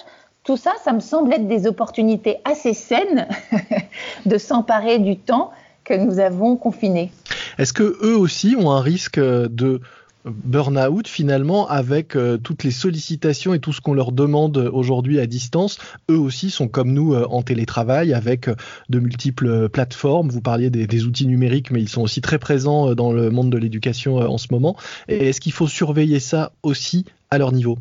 tout 0.48 0.56
ça, 0.56 0.72
ça 0.82 0.94
me 0.94 1.00
semble 1.00 1.30
être 1.34 1.46
des 1.46 1.66
opportunités 1.66 2.38
assez 2.46 2.72
saines 2.72 3.28
de 4.24 4.38
s'emparer 4.38 4.98
du 4.98 5.18
temps 5.18 5.50
que 5.84 5.92
nous 5.92 6.20
avons 6.20 6.56
confiné. 6.56 7.12
Est-ce 7.58 7.74
que 7.74 7.98
eux 8.02 8.16
aussi 8.16 8.56
ont 8.58 8.70
un 8.70 8.80
risque 8.80 9.20
de 9.20 9.82
burn-out 10.24 11.06
finalement 11.06 11.68
avec 11.68 12.16
euh, 12.16 12.38
toutes 12.38 12.64
les 12.64 12.70
sollicitations 12.70 13.52
et 13.52 13.58
tout 13.58 13.74
ce 13.74 13.82
qu'on 13.82 13.92
leur 13.92 14.10
demande 14.10 14.56
aujourd'hui 14.72 15.20
à 15.20 15.26
distance? 15.26 15.76
Eux 16.10 16.16
aussi 16.16 16.48
sont 16.48 16.66
comme 16.66 16.94
nous 16.94 17.12
euh, 17.12 17.26
en 17.28 17.42
télétravail 17.42 18.14
avec 18.14 18.48
euh, 18.48 18.54
de 18.88 19.00
multiples 19.00 19.68
plateformes. 19.68 20.30
Vous 20.30 20.40
parliez 20.40 20.70
des, 20.70 21.04
outils 21.04 21.26
numériques, 21.26 21.70
mais 21.70 21.82
ils 21.82 21.90
sont 21.90 22.00
aussi 22.00 22.22
très 22.22 22.38
présents 22.38 22.94
dans 22.94 23.12
le 23.12 23.28
monde 23.28 23.50
de 23.50 23.58
l'éducation 23.58 24.16
en 24.16 24.38
ce 24.38 24.46
moment. 24.50 24.76
Est-ce 25.08 25.42
qu'il 25.42 25.52
faut 25.52 25.68
surveiller 25.68 26.20
ça 26.20 26.52
aussi 26.62 27.04
à 27.28 27.36
leur 27.36 27.52
niveau? 27.52 27.76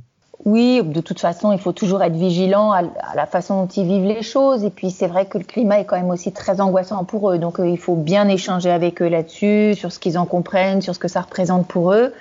Oui, 0.48 0.82
de 0.82 1.02
toute 1.02 1.20
façon, 1.20 1.52
il 1.52 1.60
faut 1.60 1.74
toujours 1.74 2.02
être 2.02 2.16
vigilant 2.16 2.72
à, 2.72 2.82
la 3.16 3.26
façon 3.26 3.64
dont 3.64 3.68
ils 3.68 3.84
vivent 3.86 4.06
les 4.06 4.22
choses. 4.24 4.64
Et 4.64 4.70
puis, 4.70 4.92
c'est 4.92 5.08
vrai 5.08 5.26
que 5.26 5.38
le 5.38 5.44
climat 5.44 5.82
est 5.82 5.84
quand 5.84 5.98
même 5.98 6.10
aussi 6.10 6.32
très 6.32 6.62
angoissant 6.62 7.04
pour 7.04 7.30
eux. 7.32 7.38
Donc, 7.38 7.60
euh, 7.60 7.68
il 7.68 7.78
faut 7.78 7.96
bien 7.96 8.30
échanger 8.30 8.72
avec 8.72 9.02
eux 9.02 9.10
là-dessus, 9.10 9.76
sur 9.76 9.92
ce 9.92 10.00
qu'ils 10.00 10.18
en 10.18 10.26
comprennent, 10.26 10.82
sur 10.82 10.96
ce 10.96 11.00
que 11.00 11.10
ça 11.10 11.20
représente 11.20 11.68
pour 11.68 11.92
eux. 11.92 12.14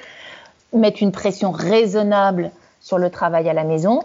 Mettre 0.75 1.05
une 1.05 1.12
pression 1.12 1.52
raisonnable 1.52 2.50
sur 2.81 2.98
le 2.98 3.10
travail 3.10 3.48
à 3.48 3.53
la 3.53 3.62
maison. 3.62 4.00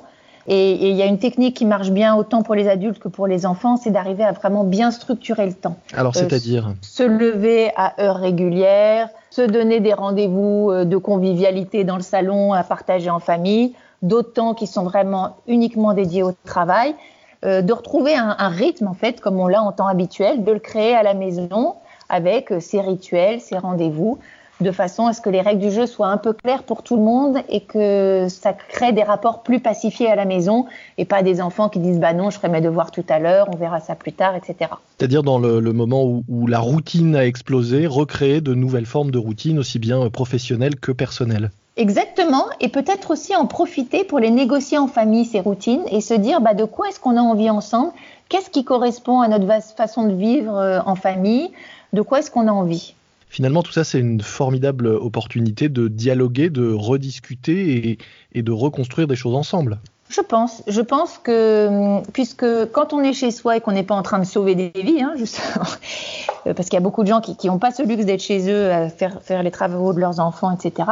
Et 0.46 0.90
il 0.90 0.96
y 0.96 1.02
a 1.02 1.06
une 1.08 1.18
technique 1.18 1.56
qui 1.56 1.66
marche 1.66 1.90
bien 1.90 2.16
autant 2.16 2.44
pour 2.44 2.54
les 2.54 2.68
adultes 2.68 3.00
que 3.00 3.08
pour 3.08 3.26
les 3.26 3.48
enfants, 3.48 3.76
c'est 3.76 3.90
d'arriver 3.90 4.24
à 4.24 4.34
vraiment 4.34 4.64
bien 4.64 4.92
structurer 4.92 5.48
le 5.48 5.54
temps. 5.54 5.78
Alors, 5.96 6.16
c'est-à-dire? 6.16 6.68
euh, 6.68 6.74
Se 6.84 7.02
lever 7.02 7.72
à 7.76 8.00
heure 8.00 8.18
régulière, 8.18 9.10
se 9.32 9.42
donner 9.42 9.80
des 9.80 9.94
rendez-vous 9.94 10.70
euh, 10.70 10.86
de 10.86 10.98
convivialité 10.98 11.84
dans 11.84 11.98
le 11.98 12.04
salon 12.04 12.54
à 12.54 12.64
partager 12.64 13.10
en 13.10 13.20
famille, 13.20 13.74
d'autres 14.02 14.34
temps 14.34 14.54
qui 14.54 14.68
sont 14.68 14.84
vraiment 14.84 15.38
uniquement 15.48 15.94
dédiés 15.94 16.24
au 16.24 16.34
travail, 16.46 16.96
euh, 17.44 17.62
de 17.62 17.74
retrouver 17.74 18.16
un, 18.16 18.50
rythme 18.50 18.88
en 18.88 18.94
fait 18.94 19.20
comme 19.20 19.40
on 19.40 19.48
l'a 19.48 19.64
en 19.64 19.72
temps 19.72 19.88
habituel, 19.88 20.44
de 20.44 20.52
le 20.52 20.60
créer 20.60 20.96
à 20.96 21.04
la 21.04 21.14
maison 21.14 21.76
avec 22.10 22.52
euh, 22.52 22.60
ses 22.60 22.82
rituels, 22.82 23.42
ses 23.42 23.58
rendez-vous, 23.58 24.20
de 24.60 24.72
façon 24.72 25.08
à 25.08 25.14
ce 25.14 25.22
que 25.22 25.30
les 25.32 25.42
règles 25.42 25.62
du 25.62 25.72
jeu 25.72 25.88
soient 25.88 26.10
un 26.10 26.18
peu 26.18 26.34
claires 26.34 26.62
pour 26.62 26.84
tout 26.84 26.96
le 26.98 27.02
monde 27.02 27.38
et 27.50 27.62
que 27.62 28.28
ça 28.30 28.54
crée 28.54 28.94
des 28.94 29.02
rapports 29.02 29.42
plus 29.42 29.60
pacifiés 29.60 30.08
à 30.08 30.16
la 30.16 30.26
maison 30.26 30.68
et 31.00 31.06
pas 31.06 31.24
des 31.24 31.42
enfants 31.42 31.68
qui 31.68 31.80
disent 31.80 32.00
bah 32.00 32.14
non, 32.14 32.30
je 32.30 32.38
ferai 32.38 32.50
mes 32.50 32.62
devoirs 32.62 32.92
tout 32.92 33.06
à 33.10 33.18
l'heure, 33.18 33.50
on 33.52 33.58
verra 33.58 33.80
ça 33.80 33.96
plus 33.96 34.14
tard, 34.14 34.36
etc. 34.36 34.70
C'est-à-dire 35.00 35.24
dans 35.24 35.40
le, 35.40 35.62
moment 35.74 36.04
où, 36.04 36.24
où, 36.28 36.46
la 36.46 36.60
routine 36.60 37.16
a 37.16 37.26
explosé, 37.26 37.88
recréer 37.88 38.40
de 38.40 38.54
nouvelles 38.54 38.86
formes 38.86 39.10
de 39.10 39.18
routine 39.18 39.58
aussi 39.58 39.80
bien 39.80 40.08
professionnelles 40.12 40.76
que 40.76 40.92
personnelles. 40.92 41.50
Exactement, 41.78 42.46
et 42.60 42.68
peut-être 42.68 43.12
aussi 43.12 43.36
en 43.36 43.48
profiter 43.48 44.04
pour 44.04 44.20
les 44.20 44.30
négocier 44.30 44.78
en 44.78 44.88
famille, 44.88 45.26
ces 45.26 45.40
routines, 45.40 45.84
et 45.90 46.02
se 46.02 46.14
dire 46.14 46.42
bah, 46.42 46.54
de 46.54 46.66
quoi 46.66 46.90
est-ce 46.90 47.00
qu'on 47.00 47.16
a 47.16 47.22
envie 47.22 47.50
ensemble, 47.50 47.94
qu'est-ce 48.28 48.50
qui 48.50 48.66
correspond 48.66 49.22
à 49.22 49.30
notre 49.30 49.48
façon 49.76 50.08
de 50.08 50.14
vivre 50.14 50.58
euh, 50.58 50.82
en 50.86 50.96
famille, 50.96 51.52
de 51.94 52.02
quoi 52.02 52.20
est-ce 52.20 52.30
qu'on 52.30 52.48
a 52.48 52.52
envie? 52.52 52.94
Finalement, 53.30 53.64
tout 53.64 53.72
ça, 53.72 53.86
c'est 53.86 54.00
une 54.00 54.20
formidable 54.20 54.88
opportunité 54.88 55.70
de 55.70 55.88
dialoguer, 55.88 56.50
de 56.50 56.74
rediscuter 56.74 57.98
et 58.34 58.42
de 58.42 58.52
reconstruire 58.52 59.08
des 59.08 59.16
choses 59.16 59.36
ensemble. 59.36 59.80
Je 60.12 60.22
pense. 60.22 60.62
Je 60.68 60.82
pense 60.82 61.18
que, 61.18 61.68
hum, 61.68 62.04
puisque 62.14 62.46
quand 62.72 62.94
on 62.94 63.02
est 63.02 63.14
chez 63.14 63.32
soi 63.32 63.58
et 63.58 63.62
qu'on 63.62 63.72
n'est 63.72 63.84
pas 63.84 63.96
en 63.96 64.04
train 64.04 64.20
de 64.20 64.26
sauver 64.26 64.56
des 64.56 64.72
vies, 64.76 65.02
hein, 65.02 65.14
euh, 66.48 66.54
parce 66.54 66.68
qu'il 66.70 66.78
y 66.78 66.82
a 66.82 66.84
beaucoup 66.84 67.04
de 67.04 67.08
gens 67.08 67.22
qui 67.22 67.48
n'ont 67.48 67.60
pas 67.60 67.72
ce 67.72 67.82
luxe 67.82 68.06
d'être 68.06 68.22
chez 68.22 68.52
eux 68.52 68.72
à 68.72 68.90
faire, 68.90 69.22
faire 69.22 69.42
les 69.42 69.52
travaux 69.52 69.94
de 69.94 70.00
leurs 70.00 70.20
enfants, 70.20 70.52
etc. 70.52 70.90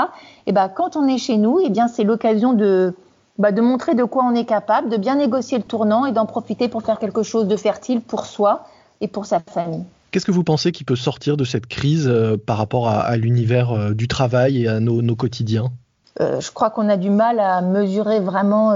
Et 0.47 0.53
ben, 0.53 0.69
quand 0.69 0.95
on 0.95 1.07
est 1.07 1.17
chez 1.17 1.37
nous, 1.37 1.59
eh 1.63 1.69
bien, 1.69 1.87
c'est 1.87 2.03
l'occasion 2.03 2.53
de, 2.53 2.95
bah, 3.37 3.51
de 3.51 3.61
montrer 3.61 3.95
de 3.95 4.03
quoi 4.03 4.23
on 4.23 4.35
est 4.35 4.45
capable, 4.45 4.89
de 4.89 4.97
bien 4.97 5.15
négocier 5.15 5.57
le 5.57 5.63
tournant 5.63 6.05
et 6.05 6.11
d'en 6.11 6.25
profiter 6.25 6.67
pour 6.67 6.83
faire 6.83 6.99
quelque 6.99 7.23
chose 7.23 7.47
de 7.47 7.57
fertile 7.57 8.01
pour 8.01 8.25
soi 8.25 8.65
et 9.01 9.07
pour 9.07 9.25
sa 9.25 9.39
famille. 9.39 9.83
Qu'est-ce 10.11 10.25
que 10.25 10.31
vous 10.31 10.43
pensez 10.43 10.71
qui 10.71 10.83
peut 10.83 10.95
sortir 10.95 11.37
de 11.37 11.43
cette 11.43 11.67
crise 11.67 12.07
euh, 12.07 12.35
par 12.35 12.57
rapport 12.57 12.87
à, 12.87 13.15
l'univers 13.15 13.71
euh, 13.71 13.93
du 13.93 14.07
travail 14.07 14.63
et 14.63 14.67
à 14.67 14.79
nos, 14.79 15.15
quotidiens? 15.15 15.71
Je 16.19 16.51
crois 16.51 16.69
qu'on 16.69 16.89
a 16.89 16.97
du 16.97 17.09
mal 17.09 17.39
à 17.39 17.61
mesurer 17.61 18.19
vraiment 18.19 18.73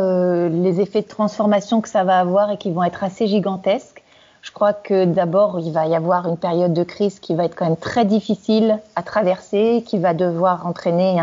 les 0.48 0.82
effets 0.82 1.02
de 1.02 1.08
transformation 1.08 1.82
que 1.82 1.90
ça 1.90 2.04
va 2.04 2.20
avoir 2.20 2.52
et 2.52 2.58
qui 2.58 2.72
vont 2.72 2.84
être 2.84 3.04
assez 3.04 3.28
gigantesques. 3.28 4.04
Je 4.42 4.52
crois 4.52 4.74
que 4.74 5.06
d'abord, 5.06 5.60
il 5.62 5.72
va 5.72 5.88
y 5.88 5.96
avoir 5.96 6.28
une 6.28 6.36
période 6.36 6.74
de 6.74 6.84
crise 6.84 7.20
qui 7.20 7.34
va 7.34 7.46
être 7.46 7.56
quand 7.56 7.64
même 7.66 7.78
très 7.78 8.04
difficile 8.04 8.80
à 8.98 9.02
traverser, 9.02 9.84
qui 9.88 9.98
va 9.98 10.14
devoir 10.14 10.68
entraîner 10.68 11.18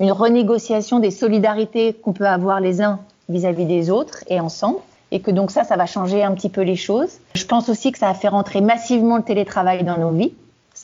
une 0.00 0.10
renégociation 0.10 0.98
des 0.98 1.12
solidarités 1.12 1.94
qu'on 1.94 2.12
peut 2.12 2.26
avoir 2.26 2.58
les 2.58 2.82
uns 2.82 2.98
vis-à-vis 3.28 3.66
des 3.66 3.88
autres 3.88 4.24
et 4.26 4.40
ensemble. 4.40 4.78
Et 5.12 5.20
que 5.20 5.30
donc 5.30 5.52
ça, 5.52 5.62
ça 5.62 5.76
va 5.76 5.86
changer 5.86 6.24
un 6.24 6.32
petit 6.32 6.48
peu 6.48 6.62
les 6.62 6.74
choses. 6.74 7.18
Je 7.34 7.44
pense 7.46 7.68
aussi 7.68 7.92
que 7.92 7.98
ça 7.98 8.08
a 8.08 8.14
fait 8.14 8.26
rentrer 8.26 8.60
massivement 8.60 9.16
le 9.16 9.22
télétravail 9.22 9.84
dans 9.84 9.98
nos 9.98 10.10
vies. 10.10 10.32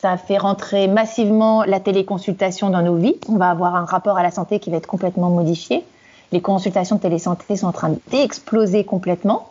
Ça 0.02 0.16
fait 0.16 0.36
rentrer 0.36 0.88
massivement 0.88 1.62
la 1.62 1.78
téléconsultation 1.78 2.70
dans 2.70 2.82
nos 2.82 2.96
vies. 2.96 3.14
On 3.28 3.36
va 3.36 3.50
avoir 3.50 3.76
un 3.76 3.84
rapport 3.84 4.18
à 4.18 4.24
la 4.24 4.32
santé 4.32 4.58
qui 4.58 4.68
va 4.68 4.78
être 4.78 4.88
complètement 4.88 5.30
modifié. 5.30 5.84
Les 6.32 6.40
consultations 6.40 6.96
de 6.96 7.00
télésanté 7.00 7.56
sont 7.56 7.68
en 7.68 7.72
train 7.72 7.94
d'exploser 8.10 8.82
complètement. 8.82 9.50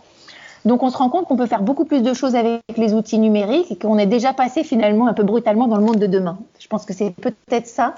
Donc 0.65 0.83
on 0.83 0.89
se 0.89 0.97
rend 0.97 1.07
compte 1.07 1.25
qu'on 1.25 1.37
peut 1.37 1.45
faire 1.45 1.61
beaucoup 1.61 1.85
plus 1.85 2.03
de 2.03 2.13
choses 2.13 2.35
avec 2.35 2.63
les 2.75 2.93
outils 2.93 3.17
numériques 3.17 3.71
et 3.71 3.77
qu'on 3.77 3.97
est 3.97 4.05
déjà 4.05 4.33
passé 4.33 4.65
finalement 4.65 5.07
un 5.07 5.13
peu 5.13 5.23
brutalement 5.23 5.67
dans 5.67 5.77
le 5.77 5.85
monde 5.85 5.99
de 5.99 6.07
demain. 6.07 6.37
Je 6.59 6.67
pense 6.67 6.83
que 6.83 6.91
c'est 6.91 7.11
peut-être 7.11 7.67
ça 7.67 7.95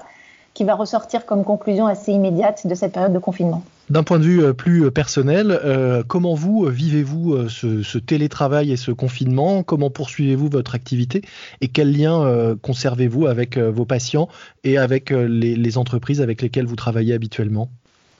qui 0.54 0.64
va 0.64 0.74
ressortir 0.74 1.26
comme 1.26 1.44
conclusion 1.44 1.86
assez 1.86 2.12
immédiate 2.12 2.66
de 2.66 2.74
cette 2.74 2.92
période 2.92 3.12
de 3.12 3.18
confinement. 3.18 3.62
D'un 3.90 4.02
point 4.02 4.18
de 4.18 4.24
vue 4.24 4.42
euh, 4.42 4.52
plus 4.54 4.86
euh, 4.86 4.90
personnel, 4.90 5.50
euh, 5.50 6.02
comment 6.06 6.34
vous 6.34 6.64
vivez-vous 6.64 7.48
ce, 7.48 7.98
télétravail 7.98 8.72
et 8.72 8.76
ce 8.76 8.92
confinement? 8.92 9.62
Comment 9.62 9.90
poursuivez-vous 9.90 10.48
votre 10.48 10.74
activité? 10.74 11.22
Et 11.60 11.68
quel 11.68 11.92
lien 11.92 12.56
conservez-vous 12.62 13.26
avec 13.26 13.58
vos 13.58 13.84
patients 13.84 14.28
et 14.62 14.78
avec 14.78 15.10
les 15.10 15.78
entreprises 15.78 16.20
avec 16.20 16.40
lesquelles 16.40 16.66
vous 16.66 16.76
travaillez 16.76 17.14
habituellement? 17.14 17.68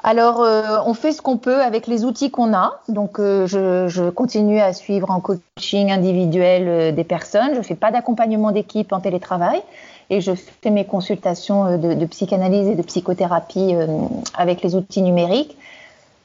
Alors, 0.06 0.42
euh, 0.42 0.76
on 0.84 0.92
fait 0.92 1.12
ce 1.12 1.23
qu'on 1.23 1.38
peut 1.38 1.62
avec 1.62 1.87
les 1.87 2.04
outils 2.04 2.30
qu'on 2.30 2.52
a. 2.52 2.78
Donc, 2.90 3.18
euh, 3.18 3.46
je, 3.46 4.11
continue 4.11 4.61
à 4.61 4.75
suivre 4.75 5.11
en 5.11 5.18
coaching 5.18 5.90
individuel 5.90 6.68
euh, 6.68 6.92
des 6.92 7.04
personnes. 7.04 7.54
Je 7.54 7.58
ne 7.58 7.62
fais 7.62 7.75
pas 7.75 7.90
d'accompagnement 7.90 8.52
d'équipe 8.52 8.92
en 8.92 9.00
télétravail 9.00 9.62
et 10.11 10.20
je 10.20 10.32
fais 10.34 10.68
mes 10.68 10.84
consultations 10.84 11.78
de, 11.78 12.04
psychanalyse 12.04 12.68
et 12.68 12.75
de 12.75 12.82
psychothérapie 12.82 13.75
avec 14.34 14.61
les 14.61 14.76
outils 14.76 15.00
numériques. 15.00 15.56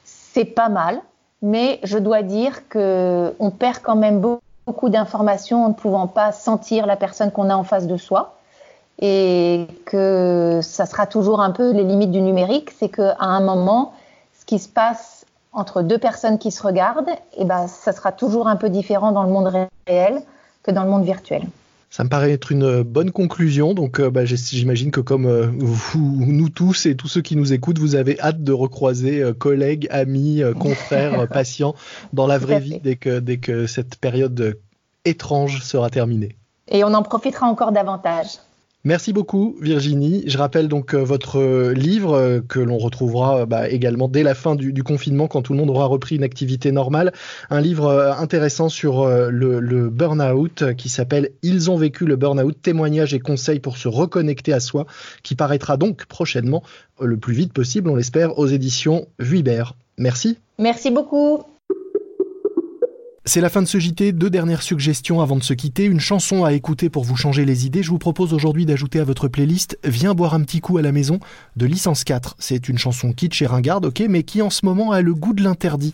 C'est 0.04 0.44
pas 0.44 0.68
mal, 0.68 1.00
mais 1.40 1.80
je 1.82 1.96
dois 1.96 2.20
dire 2.20 2.68
que 2.68 3.34
on 3.38 3.50
perd 3.50 3.78
quand 3.82 3.96
même 3.96 4.20
beaucoup 4.66 4.90
d'informations 4.90 5.64
en 5.64 5.68
ne 5.70 5.74
pouvant 5.74 6.06
pas 6.06 6.32
sentir 6.32 6.84
la 6.84 6.96
personne 6.96 7.30
qu'on 7.30 7.48
a 7.48 7.56
en 7.56 7.64
face 7.64 7.86
de 7.86 7.96
soi 7.96 8.36
et 9.00 9.66
que 9.86 10.60
ça 10.62 10.86
sera 10.86 11.06
toujours 11.06 11.40
un 11.40 11.50
peu 11.50 11.72
les 11.72 11.84
limites 11.84 12.10
du 12.10 12.20
numérique, 12.20 12.70
c'est 12.78 12.90
qu'à 12.90 13.16
un 13.18 13.40
moment, 13.40 13.94
ce 14.38 14.44
qui 14.44 14.58
se 14.58 14.68
passe 14.68 15.24
entre 15.52 15.82
deux 15.82 15.98
personnes 15.98 16.38
qui 16.38 16.50
se 16.50 16.62
regardent, 16.62 17.08
et 17.08 17.38
eh 17.38 17.44
ben, 17.44 17.66
ça 17.66 17.92
sera 17.92 18.12
toujours 18.12 18.46
un 18.46 18.56
peu 18.56 18.68
différent 18.68 19.10
dans 19.12 19.24
le 19.24 19.30
monde 19.30 19.52
réel 19.86 20.22
que 20.62 20.70
dans 20.70 20.84
le 20.84 20.90
monde 20.90 21.04
virtuel. 21.04 21.42
Ça 21.92 22.04
me 22.04 22.08
paraît 22.08 22.30
être 22.30 22.52
une 22.52 22.82
bonne 22.82 23.10
conclusion. 23.10 23.74
Donc, 23.74 23.98
euh, 23.98 24.10
bah, 24.10 24.24
j'imagine 24.24 24.92
que 24.92 25.00
comme 25.00 25.26
euh, 25.26 25.48
vous, 25.58 26.24
nous 26.24 26.48
tous 26.48 26.86
et 26.86 26.94
tous 26.94 27.08
ceux 27.08 27.20
qui 27.20 27.34
nous 27.34 27.52
écoutent, 27.52 27.78
vous 27.78 27.96
avez 27.96 28.20
hâte 28.20 28.44
de 28.44 28.52
recroiser 28.52 29.20
euh, 29.20 29.32
collègues, 29.32 29.88
amis, 29.90 30.40
confrères, 30.60 31.26
patients 31.32 31.74
dans 32.12 32.28
la 32.28 32.38
vraie 32.38 32.60
vie 32.60 32.78
dès 32.78 32.94
que, 32.94 33.18
dès 33.18 33.38
que 33.38 33.66
cette 33.66 33.96
période 33.96 34.60
étrange 35.04 35.62
sera 35.62 35.90
terminée. 35.90 36.36
Et 36.68 36.84
on 36.84 36.94
en 36.94 37.02
profitera 37.02 37.48
encore 37.48 37.72
davantage. 37.72 38.38
Merci 38.84 39.12
beaucoup 39.12 39.56
Virginie. 39.60 40.24
Je 40.26 40.38
rappelle 40.38 40.66
donc 40.66 40.94
euh, 40.94 41.02
votre 41.02 41.38
euh, 41.38 41.74
livre 41.74 42.14
euh, 42.14 42.40
que 42.40 42.58
l'on 42.58 42.78
retrouvera 42.78 43.44
bah, 43.44 43.68
également 43.68 44.08
dès 44.08 44.22
la 44.22 44.34
fin 44.34 44.54
du, 44.54 44.82
confinement 44.82 45.28
quand 45.28 45.42
tout 45.42 45.52
le 45.52 45.58
monde 45.58 45.68
aura 45.68 45.84
repris 45.84 46.16
une 46.16 46.22
activité 46.22 46.72
normale. 46.72 47.12
Un 47.50 47.60
livre 47.60 47.90
intéressant 48.18 48.70
sur 48.70 49.06
le, 49.06 49.60
le 49.60 49.90
burn-out 49.90 50.74
qui 50.74 50.88
s'appelle 50.88 51.30
Ils 51.42 51.70
ont 51.70 51.76
vécu 51.76 52.06
le 52.06 52.16
burn-out, 52.16 52.56
témoignages 52.62 53.12
et 53.12 53.20
conseils 53.20 53.60
pour 53.60 53.76
se 53.76 53.88
reconnecter 53.88 54.54
à 54.54 54.60
soi, 54.60 54.86
qui 55.22 55.34
paraîtra 55.34 55.76
donc 55.76 56.06
prochainement 56.06 56.62
le 57.00 57.18
plus 57.18 57.34
vite 57.34 57.52
possible, 57.52 57.90
on 57.90 57.96
l'espère, 57.96 58.38
aux 58.38 58.46
éditions 58.46 59.06
Vuibert. 59.18 59.74
Merci. 59.98 60.38
Merci 60.58 60.90
beaucoup. 60.90 61.44
C'est 63.32 63.40
la 63.40 63.48
fin 63.48 63.62
de 63.62 63.68
ce 63.68 63.78
JT. 63.78 64.10
Deux 64.10 64.28
dernières 64.28 64.60
suggestions 64.60 65.20
avant 65.20 65.36
de 65.36 65.44
se 65.44 65.54
quitter. 65.54 65.84
Une 65.84 66.00
chanson 66.00 66.44
à 66.44 66.52
écouter 66.52 66.90
pour 66.90 67.04
vous 67.04 67.14
changer 67.14 67.44
les 67.44 67.64
idées. 67.64 67.84
Je 67.84 67.90
vous 67.90 67.98
propose 67.98 68.34
aujourd'hui 68.34 68.66
d'ajouter 68.66 68.98
à 68.98 69.04
votre 69.04 69.28
playlist 69.28 69.78
Viens 69.84 70.14
boire 70.14 70.34
un 70.34 70.40
petit 70.40 70.58
coup 70.58 70.78
à 70.78 70.82
la 70.82 70.90
maison 70.90 71.20
de 71.54 71.64
Licence 71.64 72.02
4. 72.02 72.34
C'est 72.40 72.68
une 72.68 72.76
chanson 72.76 73.12
kitsch 73.12 73.40
et 73.42 73.46
ringarde, 73.46 73.86
ok, 73.86 74.02
mais 74.08 74.24
qui 74.24 74.42
en 74.42 74.50
ce 74.50 74.66
moment 74.66 74.90
a 74.90 75.00
le 75.00 75.14
goût 75.14 75.32
de 75.32 75.44
l'interdit. 75.44 75.92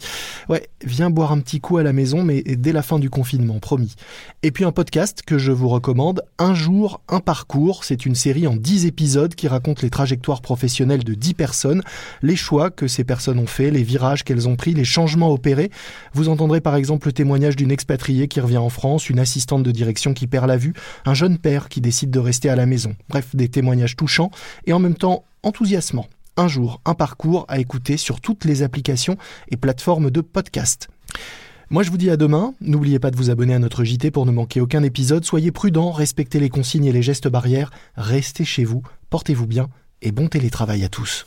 Ouais, 0.49 0.67
viens 0.83 1.11
boire 1.11 1.31
un 1.31 1.41
petit 1.41 1.61
coup 1.61 1.77
à 1.77 1.83
la 1.83 1.93
maison, 1.93 2.23
mais 2.23 2.41
dès 2.41 2.73
la 2.73 2.81
fin 2.81 2.99
du 2.99 3.11
confinement, 3.11 3.59
promis. 3.59 3.97
Et 4.43 4.51
puis 4.51 4.65
un 4.65 4.73
podcast 4.73 5.21
que 5.21 5.37
je 5.37 5.53
vous 5.53 5.69
recommande, 5.69 6.23
Un 6.39 6.55
jour, 6.55 7.03
un 7.07 7.21
parcours. 7.21 7.85
C'est 7.85 8.07
une 8.07 8.15
série 8.15 8.47
en 8.47 8.57
10 8.57 8.87
épisodes 8.87 9.35
qui 9.35 9.47
raconte 9.47 9.83
les 9.83 9.91
trajectoires 9.91 10.41
professionnelles 10.41 11.05
de 11.05 11.13
10 11.13 11.35
personnes, 11.35 11.83
les 12.23 12.37
choix 12.37 12.71
que 12.71 12.89
ces 12.89 13.05
personnes 13.05 13.39
ont 13.39 13.47
fait, 13.47 13.71
les 13.71 13.83
virages 13.83 14.25
qu'elles 14.25 14.49
ont 14.49 14.57
pris, 14.57 14.73
les 14.73 14.85
changements 14.85 15.31
opérés. 15.31 15.71
Vous 16.15 16.31
entendrez 16.31 16.63
par 16.63 16.77
exemple 16.77 17.13
témoignage 17.27 17.57
d'une 17.57 17.73
expatriée 17.73 18.29
qui 18.29 18.39
revient 18.39 18.57
en 18.57 18.69
France, 18.69 19.11
une 19.11 19.19
assistante 19.19 19.65
de 19.65 19.73
direction 19.73 20.15
qui 20.15 20.29
perd 20.29 20.47
la 20.47 20.57
vue, 20.57 20.75
un 21.05 21.15
jeune 21.15 21.39
père 21.39 21.69
qui 21.69 21.81
décide 21.81 22.13
de 22.13 22.21
rester 22.21 22.49
à 22.49 22.55
la 22.55 22.67
maison. 22.67 22.95
Bref, 23.09 23.35
des 23.35 23.49
témoignages 23.49 23.97
touchants 23.97 24.31
et 24.65 24.73
en 24.73 24.79
même 24.79 24.95
temps 24.95 25.25
enthousiasmants. 25.43 26.07
Un 26.37 26.47
jour, 26.47 26.81
un 26.85 26.95
parcours 26.95 27.45
à 27.49 27.59
écouter 27.59 27.97
sur 27.97 28.21
toutes 28.21 28.45
les 28.45 28.63
applications 28.63 29.17
et 29.49 29.57
plateformes 29.57 30.09
de 30.09 30.21
podcast. 30.21 30.89
Moi 31.69 31.83
je 31.83 31.91
vous 31.91 31.97
dis 31.97 32.11
à 32.11 32.17
demain, 32.17 32.55
n'oubliez 32.61 33.01
pas 33.01 33.11
de 33.11 33.17
vous 33.17 33.29
abonner 33.29 33.55
à 33.55 33.59
notre 33.59 33.83
JT 33.83 34.13
pour 34.13 34.25
ne 34.25 34.31
manquer 34.31 34.61
aucun 34.61 34.85
épisode, 34.85 35.25
soyez 35.25 35.51
prudents, 35.51 35.91
respectez 35.91 36.39
les 36.39 36.49
consignes 36.49 36.85
et 36.85 36.93
les 36.93 37.03
gestes 37.03 37.27
barrières, 37.27 37.73
restez 37.97 38.45
chez 38.45 38.63
vous, 38.63 38.83
portez-vous 39.11 39.49
bien 39.49 39.69
et 40.01 40.13
bon 40.13 40.29
télétravail 40.29 40.85
à 40.85 40.89
tous. 40.89 41.25